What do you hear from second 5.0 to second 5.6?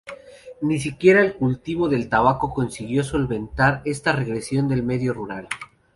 rural.